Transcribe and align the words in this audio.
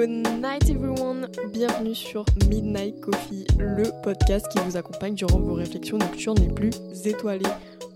Good 0.00 0.40
night 0.40 0.70
everyone, 0.70 1.28
bienvenue 1.52 1.94
sur 1.94 2.24
Midnight 2.48 2.98
Coffee, 3.02 3.44
le 3.58 3.82
podcast 4.02 4.46
qui 4.50 4.58
vous 4.60 4.78
accompagne 4.78 5.14
durant 5.14 5.38
vos 5.38 5.52
réflexions 5.52 5.98
nocturnes 5.98 6.38
les 6.40 6.48
plus 6.48 6.70
étoilées. 7.04 7.44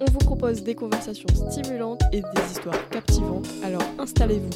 On 0.00 0.04
vous 0.10 0.18
propose 0.18 0.62
des 0.62 0.74
conversations 0.74 1.28
stimulantes 1.50 2.02
et 2.12 2.20
des 2.20 2.50
histoires 2.50 2.90
captivantes, 2.90 3.48
alors 3.62 3.80
installez-vous 3.98 4.50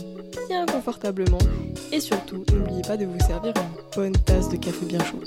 bien 0.49 0.67
confortablement 0.67 1.39
et 1.91 2.01
surtout 2.01 2.45
n'oubliez 2.53 2.83
pas 2.83 2.99
de 2.99 3.07
vous 3.07 3.21
servir 3.21 3.55
une 3.57 3.97
bonne 3.97 4.17
tasse 4.27 4.51
de 4.51 4.57
café 4.59 4.85
bien 4.85 5.03
chaud. 5.03 5.23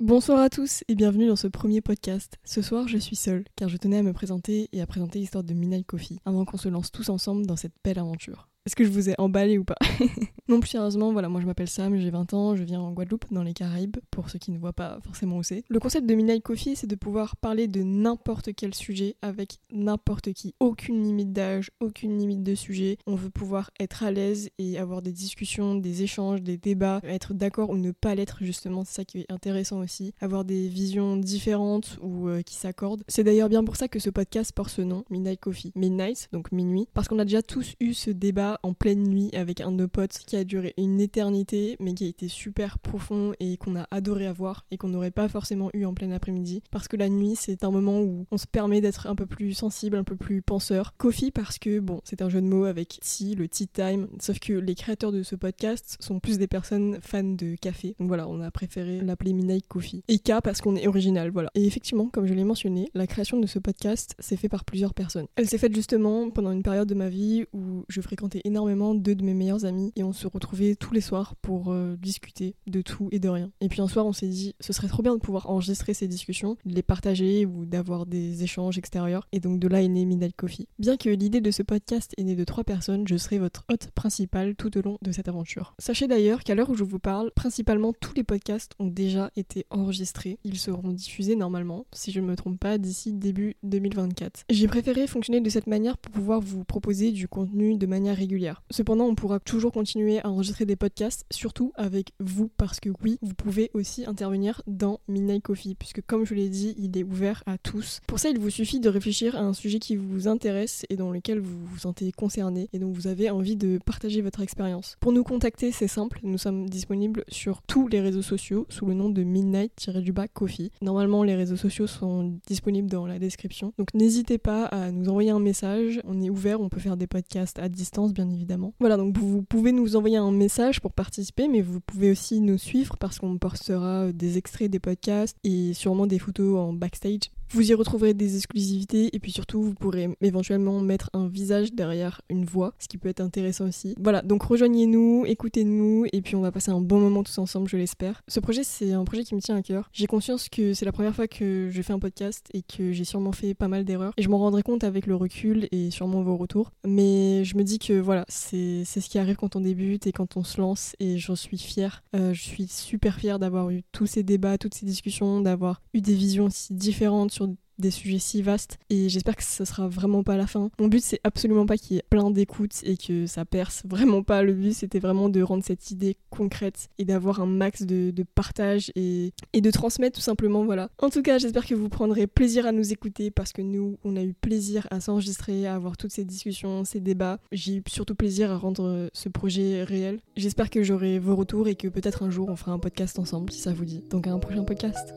Bonsoir 0.00 0.40
à 0.40 0.48
tous 0.48 0.82
et 0.88 0.94
bienvenue 0.94 1.26
dans 1.26 1.36
ce 1.36 1.46
premier 1.46 1.82
podcast. 1.82 2.38
Ce 2.42 2.62
soir, 2.62 2.88
je 2.88 2.96
suis 2.96 3.16
seule 3.16 3.44
car 3.54 3.68
je 3.68 3.76
tenais 3.76 3.98
à 3.98 4.02
me 4.02 4.14
présenter 4.14 4.70
et 4.72 4.80
à 4.80 4.86
présenter 4.86 5.18
l'histoire 5.18 5.44
de 5.44 5.52
Midnight 5.52 5.86
Coffee 5.86 6.20
avant 6.24 6.46
qu'on 6.46 6.56
se 6.56 6.70
lance 6.70 6.90
tous 6.90 7.10
ensemble 7.10 7.44
dans 7.44 7.56
cette 7.56 7.74
belle 7.84 7.98
aventure. 7.98 8.48
Est-ce 8.64 8.74
que 8.74 8.84
je 8.84 8.88
vous 8.88 9.10
ai 9.10 9.14
emballé 9.18 9.58
ou 9.58 9.64
pas? 9.64 9.76
Non, 10.50 10.58
plus 10.58 10.70
sérieusement, 10.70 11.12
voilà, 11.12 11.28
moi 11.28 11.40
je 11.40 11.46
m'appelle 11.46 11.68
Sam, 11.68 11.96
j'ai 11.96 12.10
20 12.10 12.34
ans, 12.34 12.56
je 12.56 12.64
viens 12.64 12.80
en 12.80 12.90
Guadeloupe, 12.90 13.24
dans 13.30 13.44
les 13.44 13.52
Caraïbes, 13.52 13.98
pour 14.10 14.30
ceux 14.30 14.40
qui 14.40 14.50
ne 14.50 14.58
voient 14.58 14.72
pas 14.72 14.98
forcément 15.04 15.36
où 15.36 15.44
c'est. 15.44 15.62
Le 15.68 15.78
concept 15.78 16.08
de 16.08 16.14
Midnight 16.16 16.42
Coffee, 16.42 16.74
c'est 16.74 16.88
de 16.88 16.96
pouvoir 16.96 17.36
parler 17.36 17.68
de 17.68 17.84
n'importe 17.84 18.52
quel 18.56 18.74
sujet 18.74 19.14
avec 19.22 19.60
n'importe 19.70 20.32
qui. 20.32 20.56
Aucune 20.58 21.04
limite 21.04 21.32
d'âge, 21.32 21.70
aucune 21.78 22.18
limite 22.18 22.42
de 22.42 22.56
sujet. 22.56 22.98
On 23.06 23.14
veut 23.14 23.30
pouvoir 23.30 23.70
être 23.78 24.02
à 24.02 24.10
l'aise 24.10 24.50
et 24.58 24.76
avoir 24.76 25.02
des 25.02 25.12
discussions, 25.12 25.76
des 25.76 26.02
échanges, 26.02 26.42
des 26.42 26.56
débats, 26.56 27.00
être 27.04 27.32
d'accord 27.32 27.70
ou 27.70 27.76
ne 27.76 27.92
pas 27.92 28.16
l'être, 28.16 28.38
justement, 28.40 28.84
c'est 28.84 28.94
ça 28.94 29.04
qui 29.04 29.20
est 29.20 29.30
intéressant 29.30 29.78
aussi. 29.78 30.14
Avoir 30.20 30.44
des 30.44 30.66
visions 30.66 31.16
différentes 31.16 31.96
ou 32.02 32.26
euh, 32.26 32.42
qui 32.42 32.56
s'accordent. 32.56 33.04
C'est 33.06 33.22
d'ailleurs 33.22 33.50
bien 33.50 33.62
pour 33.62 33.76
ça 33.76 33.86
que 33.86 34.00
ce 34.00 34.10
podcast 34.10 34.50
porte 34.50 34.70
ce 34.70 34.82
nom, 34.82 35.04
Midnight 35.10 35.38
Coffee. 35.38 35.70
Midnight, 35.76 36.28
donc 36.32 36.50
minuit, 36.50 36.88
parce 36.92 37.06
qu'on 37.06 37.20
a 37.20 37.24
déjà 37.24 37.40
tous 37.40 37.74
eu 37.78 37.94
ce 37.94 38.10
débat 38.10 38.58
en 38.64 38.74
pleine 38.74 39.04
nuit 39.04 39.30
avec 39.32 39.60
un 39.60 39.70
de 39.70 39.76
nos 39.76 39.86
potes 39.86 40.18
qui 40.26 40.34
a 40.34 40.39
duré 40.44 40.74
une 40.76 41.00
éternité 41.00 41.76
mais 41.80 41.94
qui 41.94 42.04
a 42.04 42.08
été 42.08 42.28
super 42.28 42.78
profond 42.78 43.32
et 43.40 43.56
qu'on 43.56 43.76
a 43.76 43.86
adoré 43.90 44.26
avoir 44.26 44.66
et 44.70 44.76
qu'on 44.76 44.88
n'aurait 44.88 45.10
pas 45.10 45.28
forcément 45.28 45.70
eu 45.74 45.84
en 45.84 45.94
plein 45.94 46.10
après-midi 46.10 46.62
parce 46.70 46.88
que 46.88 46.96
la 46.96 47.08
nuit 47.08 47.36
c'est 47.36 47.64
un 47.64 47.70
moment 47.70 48.00
où 48.00 48.26
on 48.30 48.38
se 48.38 48.46
permet 48.46 48.80
d'être 48.80 49.06
un 49.06 49.14
peu 49.14 49.26
plus 49.26 49.54
sensible, 49.54 49.96
un 49.96 50.04
peu 50.04 50.16
plus 50.16 50.42
penseur. 50.42 50.94
Coffee 50.96 51.30
parce 51.30 51.58
que 51.58 51.80
bon 51.80 52.00
c'est 52.04 52.22
un 52.22 52.28
jeu 52.28 52.40
de 52.40 52.46
mots 52.46 52.64
avec 52.64 52.98
tea, 53.00 53.34
le 53.34 53.48
tea 53.48 53.68
time, 53.68 54.08
sauf 54.20 54.38
que 54.38 54.52
les 54.52 54.74
créateurs 54.74 55.12
de 55.12 55.22
ce 55.22 55.36
podcast 55.36 55.96
sont 56.00 56.20
plus 56.20 56.38
des 56.38 56.46
personnes 56.46 56.98
fans 57.00 57.22
de 57.22 57.54
café. 57.54 57.94
Donc 57.98 58.08
voilà, 58.08 58.28
on 58.28 58.40
a 58.40 58.50
préféré 58.50 59.00
l'appeler 59.00 59.32
Midnight 59.32 59.66
Coffee. 59.68 60.02
Et 60.08 60.18
K 60.18 60.40
parce 60.42 60.60
qu'on 60.60 60.76
est 60.76 60.86
original, 60.86 61.30
voilà. 61.30 61.50
Et 61.54 61.66
effectivement, 61.66 62.08
comme 62.08 62.26
je 62.26 62.34
l'ai 62.34 62.44
mentionné, 62.44 62.88
la 62.94 63.06
création 63.06 63.40
de 63.40 63.46
ce 63.46 63.58
podcast 63.58 64.14
s'est 64.18 64.36
fait 64.36 64.48
par 64.48 64.64
plusieurs 64.64 64.94
personnes. 64.94 65.26
Elle 65.36 65.48
s'est 65.48 65.58
faite 65.58 65.74
justement 65.74 66.30
pendant 66.30 66.52
une 66.52 66.62
période 66.62 66.88
de 66.88 66.94
ma 66.94 67.08
vie 67.08 67.44
où 67.52 67.84
je 67.88 68.00
fréquentais 68.00 68.40
énormément 68.44 68.94
deux 68.94 69.14
de 69.14 69.24
mes 69.24 69.34
meilleurs 69.34 69.64
amis 69.64 69.92
et 69.96 70.04
on 70.04 70.12
se 70.12 70.26
retrouvait 70.32 70.74
tous 70.74 70.92
les 70.92 71.00
soirs 71.00 71.36
pour 71.36 71.70
euh, 71.70 71.96
discuter 71.96 72.54
de 72.66 72.82
tout 72.82 73.08
et 73.12 73.18
de 73.18 73.28
rien. 73.28 73.50
Et 73.60 73.68
puis 73.68 73.80
un 73.80 73.88
soir, 73.88 74.06
on 74.06 74.12
s'est 74.12 74.28
dit, 74.28 74.54
ce 74.60 74.72
serait 74.72 74.88
trop 74.88 75.02
bien 75.02 75.14
de 75.14 75.20
pouvoir 75.20 75.48
enregistrer 75.48 75.94
ces 75.94 76.08
discussions, 76.08 76.56
de 76.64 76.74
les 76.74 76.82
partager 76.82 77.46
ou 77.46 77.64
d'avoir 77.66 78.06
des 78.06 78.42
échanges 78.42 78.78
extérieurs. 78.78 79.28
Et 79.32 79.40
donc 79.40 79.58
de 79.58 79.68
là 79.68 79.82
est 79.82 79.88
né 79.88 80.04
Midnight 80.04 80.36
Coffee. 80.36 80.68
Bien 80.78 80.96
que 80.96 81.08
l'idée 81.08 81.40
de 81.40 81.50
ce 81.50 81.62
podcast 81.62 82.14
est 82.16 82.24
née 82.24 82.36
de 82.36 82.44
trois 82.44 82.64
personnes, 82.64 83.06
je 83.06 83.16
serai 83.16 83.38
votre 83.38 83.64
hôte 83.70 83.90
principal 83.92 84.54
tout 84.56 84.76
au 84.76 84.82
long 84.82 84.98
de 85.02 85.12
cette 85.12 85.28
aventure. 85.28 85.74
Sachez 85.78 86.08
d'ailleurs 86.08 86.42
qu'à 86.42 86.54
l'heure 86.54 86.70
où 86.70 86.76
je 86.76 86.84
vous 86.84 86.98
parle, 86.98 87.30
principalement 87.34 87.92
tous 87.92 88.14
les 88.14 88.24
podcasts 88.24 88.72
ont 88.78 88.86
déjà 88.86 89.30
été 89.36 89.66
enregistrés. 89.70 90.38
Ils 90.44 90.58
seront 90.58 90.90
diffusés 90.90 91.36
normalement, 91.36 91.86
si 91.92 92.12
je 92.12 92.20
ne 92.20 92.26
me 92.26 92.36
trompe 92.36 92.58
pas, 92.58 92.78
d'ici 92.78 93.12
début 93.12 93.56
2024. 93.62 94.44
J'ai 94.50 94.68
préféré 94.68 95.06
fonctionner 95.06 95.40
de 95.40 95.50
cette 95.50 95.66
manière 95.66 95.98
pour 95.98 96.12
pouvoir 96.12 96.40
vous 96.40 96.64
proposer 96.64 97.12
du 97.12 97.28
contenu 97.28 97.76
de 97.76 97.86
manière 97.86 98.16
régulière 98.16 98.30
Cependant, 98.70 99.06
on 99.06 99.14
pourra 99.14 99.40
toujours 99.40 99.72
continuer 99.72 100.09
à 100.18 100.28
enregistrer 100.28 100.66
des 100.66 100.76
podcasts, 100.76 101.24
surtout 101.30 101.72
avec 101.76 102.12
vous, 102.18 102.50
parce 102.56 102.80
que 102.80 102.90
oui, 103.04 103.18
vous 103.22 103.34
pouvez 103.34 103.70
aussi 103.72 104.04
intervenir 104.04 104.62
dans 104.66 105.00
Midnight 105.08 105.42
Coffee, 105.42 105.76
puisque 105.76 106.02
comme 106.02 106.26
je 106.26 106.34
l'ai 106.34 106.48
dit, 106.48 106.74
il 106.76 106.98
est 106.98 107.04
ouvert 107.04 107.42
à 107.46 107.56
tous. 107.56 108.00
Pour 108.06 108.18
ça, 108.18 108.30
il 108.30 108.38
vous 108.38 108.50
suffit 108.50 108.80
de 108.80 108.88
réfléchir 108.88 109.36
à 109.36 109.40
un 109.40 109.52
sujet 109.52 109.78
qui 109.78 109.96
vous 109.96 110.26
intéresse 110.26 110.84
et 110.90 110.96
dans 110.96 111.12
lequel 111.12 111.38
vous 111.38 111.64
vous 111.64 111.78
sentez 111.78 112.10
concerné 112.12 112.68
et 112.72 112.78
dont 112.78 112.90
vous 112.90 113.06
avez 113.06 113.30
envie 113.30 113.56
de 113.56 113.78
partager 113.84 114.20
votre 114.20 114.40
expérience. 114.40 114.96
Pour 115.00 115.12
nous 115.12 115.22
contacter, 115.22 115.70
c'est 115.70 115.88
simple, 115.88 116.20
nous 116.22 116.38
sommes 116.38 116.68
disponibles 116.68 117.24
sur 117.28 117.62
tous 117.62 117.86
les 117.88 118.00
réseaux 118.00 118.22
sociaux 118.22 118.66
sous 118.68 118.86
le 118.86 118.94
nom 118.94 119.10
de 119.10 119.22
Midnight-du-bas 119.22 120.28
Coffee. 120.28 120.70
Normalement, 120.82 121.22
les 121.22 121.36
réseaux 121.36 121.56
sociaux 121.56 121.86
sont 121.86 122.38
disponibles 122.46 122.90
dans 122.90 123.06
la 123.06 123.18
description, 123.18 123.72
donc 123.78 123.94
n'hésitez 123.94 124.38
pas 124.38 124.64
à 124.66 124.90
nous 124.90 125.08
envoyer 125.08 125.30
un 125.30 125.38
message, 125.38 126.00
on 126.04 126.20
est 126.20 126.30
ouvert, 126.30 126.60
on 126.60 126.68
peut 126.68 126.80
faire 126.80 126.96
des 126.96 127.06
podcasts 127.06 127.58
à 127.58 127.68
distance, 127.68 128.12
bien 128.12 128.28
évidemment. 128.30 128.74
Voilà, 128.80 128.96
donc 128.96 129.16
vous 129.18 129.42
pouvez 129.42 129.72
nous 129.72 129.96
envoyer 130.00 130.16
un 130.16 130.30
message 130.30 130.80
pour 130.80 130.92
participer, 130.92 131.46
mais 131.46 131.60
vous 131.60 131.80
pouvez 131.80 132.10
aussi 132.10 132.40
nous 132.40 132.56
suivre 132.56 132.96
parce 132.96 133.18
qu'on 133.18 133.36
postera 133.36 134.12
des 134.12 134.38
extraits 134.38 134.70
des 134.70 134.78
podcasts 134.78 135.36
et 135.44 135.74
sûrement 135.74 136.06
des 136.06 136.18
photos 136.18 136.58
en 136.58 136.72
backstage 136.72 137.30
vous 137.52 137.70
y 137.70 137.74
retrouverez 137.74 138.14
des 138.14 138.36
exclusivités 138.36 139.14
et 139.14 139.18
puis 139.18 139.32
surtout 139.32 139.62
vous 139.62 139.74
pourrez 139.74 140.08
éventuellement 140.20 140.80
mettre 140.80 141.10
un 141.12 141.28
visage 141.28 141.72
derrière 141.72 142.20
une 142.28 142.44
voix, 142.44 142.74
ce 142.78 142.88
qui 142.88 142.98
peut 142.98 143.08
être 143.08 143.20
intéressant 143.20 143.66
aussi. 143.66 143.94
Voilà, 143.98 144.22
donc 144.22 144.42
rejoignez-nous, 144.42 145.24
écoutez-nous 145.26 146.06
et 146.12 146.22
puis 146.22 146.36
on 146.36 146.40
va 146.40 146.52
passer 146.52 146.70
un 146.70 146.80
bon 146.80 147.00
moment 147.00 147.22
tous 147.22 147.38
ensemble, 147.38 147.68
je 147.68 147.76
l'espère. 147.76 148.22
Ce 148.28 148.40
projet, 148.40 148.62
c'est 148.62 148.92
un 148.92 149.04
projet 149.04 149.24
qui 149.24 149.34
me 149.34 149.40
tient 149.40 149.56
à 149.56 149.62
cœur. 149.62 149.90
J'ai 149.92 150.06
conscience 150.06 150.48
que 150.48 150.74
c'est 150.74 150.84
la 150.84 150.92
première 150.92 151.14
fois 151.14 151.26
que 151.26 151.68
je 151.70 151.82
fais 151.82 151.92
un 151.92 151.98
podcast 151.98 152.46
et 152.54 152.62
que 152.62 152.92
j'ai 152.92 153.04
sûrement 153.04 153.32
fait 153.32 153.54
pas 153.54 153.68
mal 153.68 153.84
d'erreurs 153.84 154.12
et 154.16 154.22
je 154.22 154.28
m'en 154.28 154.38
rendrai 154.38 154.62
compte 154.62 154.84
avec 154.84 155.06
le 155.06 155.16
recul 155.16 155.68
et 155.72 155.90
sûrement 155.90 156.22
vos 156.22 156.36
retours. 156.36 156.70
Mais 156.86 157.44
je 157.44 157.56
me 157.56 157.64
dis 157.64 157.78
que 157.78 157.94
voilà, 157.94 158.24
c'est 158.28 158.84
ce 158.84 159.08
qui 159.08 159.18
arrive 159.18 159.36
quand 159.36 159.56
on 159.56 159.60
débute 159.60 160.06
et 160.06 160.12
quand 160.12 160.36
on 160.36 160.44
se 160.44 160.60
lance 160.60 160.94
et 161.00 161.18
j'en 161.18 161.36
suis 161.36 161.58
fière. 161.58 162.02
Euh, 162.14 162.32
je 162.32 162.42
suis 162.42 162.68
super 162.68 163.18
fière 163.18 163.38
d'avoir 163.38 163.70
eu 163.70 163.82
tous 163.92 164.06
ces 164.06 164.22
débats, 164.22 164.58
toutes 164.58 164.74
ces 164.74 164.86
discussions, 164.86 165.40
d'avoir 165.40 165.82
eu 165.94 166.00
des 166.00 166.14
visions 166.14 166.46
aussi 166.46 166.74
différentes 166.74 167.39
des 167.80 167.90
sujets 167.90 168.18
si 168.18 168.42
vastes 168.42 168.78
et 168.90 169.08
j'espère 169.08 169.34
que 169.34 169.42
ce 169.42 169.64
sera 169.64 169.88
vraiment 169.88 170.22
pas 170.22 170.36
la 170.36 170.46
fin. 170.46 170.70
Mon 170.78 170.88
but 170.88 171.02
c'est 171.02 171.20
absolument 171.24 171.66
pas 171.66 171.76
qu'il 171.76 171.96
y 171.96 171.98
ait 171.98 172.04
plein 172.08 172.30
d'écoutes 172.30 172.80
et 172.84 172.96
que 172.96 173.26
ça 173.26 173.44
perce, 173.44 173.82
vraiment 173.86 174.22
pas. 174.22 174.42
Le 174.42 174.52
but 174.52 174.74
c'était 174.74 174.98
vraiment 175.00 175.28
de 175.28 175.42
rendre 175.42 175.64
cette 175.64 175.90
idée 175.90 176.16
concrète 176.28 176.88
et 176.98 177.04
d'avoir 177.04 177.40
un 177.40 177.46
max 177.46 177.82
de, 177.82 178.12
partage 178.34 178.92
et, 178.94 179.32
et, 179.52 179.60
de 179.60 179.70
transmettre 179.70 180.16
tout 180.16 180.22
simplement, 180.22 180.64
voilà. 180.64 180.90
En 180.98 181.08
tout 181.08 181.22
cas, 181.22 181.38
j'espère 181.38 181.66
que 181.66 181.74
vous 181.74 181.88
prendrez 181.88 182.26
plaisir 182.26 182.66
à 182.66 182.72
nous 182.72 182.92
écouter 182.92 183.30
parce 183.30 183.52
que 183.52 183.62
nous, 183.62 183.98
on 184.04 184.16
a 184.16 184.22
eu 184.22 184.34
plaisir 184.34 184.86
à 184.90 185.00
s'enregistrer, 185.00 185.66
à 185.66 185.74
avoir 185.74 185.96
toutes 185.96 186.12
ces 186.12 186.24
discussions, 186.24 186.84
ces 186.84 187.00
débats. 187.00 187.38
J'ai 187.50 187.76
eu 187.76 187.82
surtout 187.88 188.14
plaisir 188.14 188.50
à 188.50 188.58
rendre 188.58 189.08
ce 189.12 189.28
projet 189.28 189.82
réel. 189.82 190.20
J'espère 190.36 190.70
que 190.70 190.82
j'aurai 190.82 191.18
vos 191.18 191.34
retours 191.34 191.68
et 191.68 191.74
que 191.74 191.88
peut-être 191.88 192.22
un 192.22 192.30
jour 192.30 192.48
on 192.50 192.56
fera 192.56 192.72
un 192.72 192.78
podcast 192.78 193.18
ensemble 193.18 193.50
si 193.50 193.60
ça 193.60 193.72
vous 193.72 193.84
dit. 193.84 194.04
Donc 194.10 194.26
à 194.26 194.32
un 194.32 194.38
prochain 194.38 194.64
podcast. 194.64 195.14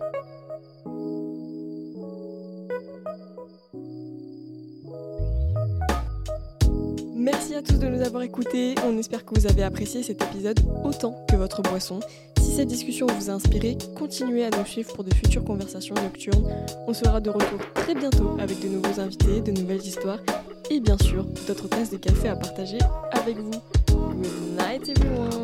Tous 7.64 7.78
de 7.78 7.88
nous 7.88 8.02
avoir 8.02 8.24
écoutés. 8.24 8.76
On 8.86 8.98
espère 8.98 9.26
que 9.26 9.40
vous 9.40 9.48
avez 9.48 9.64
apprécié 9.64 10.04
cet 10.04 10.22
épisode 10.22 10.60
autant 10.84 11.26
que 11.30 11.36
votre 11.36 11.62
boisson. 11.62 12.00
Si 12.40 12.54
cette 12.54 12.68
discussion 12.68 13.08
vous 13.08 13.30
a 13.30 13.34
inspiré, 13.34 13.78
continuez 13.96 14.46
à 14.46 14.50
nous 14.50 14.66
suivre 14.66 14.94
pour 14.94 15.04
de 15.04 15.14
futures 15.14 15.44
conversations 15.44 15.96
nocturnes. 15.96 16.46
On 16.88 16.94
sera 16.94 17.22
de 17.22 17.30
retour 17.30 17.60
très 17.74 17.96
bientôt 17.96 18.36
avec 18.40 18.60
de 18.60 18.68
nouveaux 18.68 19.00
invités, 19.00 19.42
de 19.42 19.52
nouvelles 19.52 19.86
histoires 19.86 20.20
et 20.70 20.80
bien 20.80 20.98
sûr 20.98 21.26
d'autres 21.48 21.68
tasses 21.68 21.92
de 21.92 21.98
café 21.98 22.30
à 22.30 22.36
partager 22.36 22.80
avec 23.12 23.38
vous. 23.38 23.52
Good 23.90 24.58
night 24.58 24.90
everyone! 24.90 25.43